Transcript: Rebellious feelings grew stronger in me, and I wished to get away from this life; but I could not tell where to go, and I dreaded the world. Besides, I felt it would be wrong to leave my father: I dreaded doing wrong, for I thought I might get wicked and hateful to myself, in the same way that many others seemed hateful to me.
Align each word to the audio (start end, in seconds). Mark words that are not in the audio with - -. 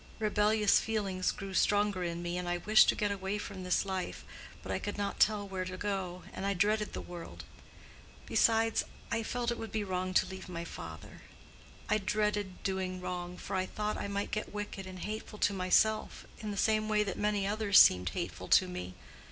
Rebellious 0.17 0.79
feelings 0.79 1.31
grew 1.31 1.53
stronger 1.53 2.03
in 2.03 2.23
me, 2.23 2.35
and 2.35 2.49
I 2.49 2.57
wished 2.57 2.89
to 2.89 2.95
get 2.95 3.11
away 3.11 3.37
from 3.37 3.63
this 3.63 3.85
life; 3.85 4.23
but 4.63 4.71
I 4.71 4.79
could 4.79 4.97
not 4.97 5.19
tell 5.19 5.47
where 5.47 5.63
to 5.63 5.77
go, 5.77 6.23
and 6.33 6.43
I 6.43 6.55
dreaded 6.55 6.93
the 6.93 7.01
world. 7.05 7.43
Besides, 8.25 8.83
I 9.11 9.21
felt 9.21 9.51
it 9.51 9.59
would 9.59 9.71
be 9.71 9.83
wrong 9.83 10.15
to 10.15 10.25
leave 10.25 10.49
my 10.49 10.65
father: 10.65 11.21
I 11.87 11.99
dreaded 11.99 12.63
doing 12.63 12.99
wrong, 12.99 13.37
for 13.37 13.55
I 13.55 13.67
thought 13.67 13.95
I 13.95 14.07
might 14.07 14.31
get 14.31 14.51
wicked 14.51 14.87
and 14.87 14.97
hateful 14.97 15.37
to 15.37 15.53
myself, 15.53 16.25
in 16.39 16.49
the 16.49 16.57
same 16.57 16.89
way 16.89 17.03
that 17.03 17.15
many 17.19 17.45
others 17.45 17.77
seemed 17.77 18.09
hateful 18.09 18.47
to 18.47 18.67
me. 18.67 18.95